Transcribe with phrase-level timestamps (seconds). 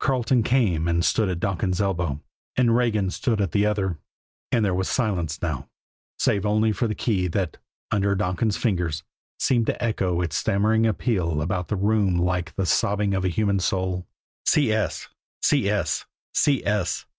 [0.00, 2.22] Carleton came and stood at Donkin's elbow,
[2.56, 3.98] and Regan stood at the other;
[4.50, 5.68] and there was silence now,
[6.18, 7.58] save only for the key that,
[7.90, 9.02] under Donkin's fingers,
[9.38, 13.58] seemed to echo its stammering appeal about the room like the sobbing of a human
[13.58, 14.06] soul.